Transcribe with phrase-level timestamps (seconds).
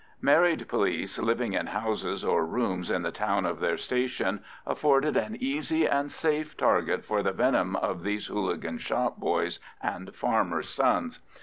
[0.21, 5.37] Married police living in houses or rooms in the town of their station afforded an
[5.39, 11.19] easy and safe target for the venom of these hooligan shop boys and farmers' sons.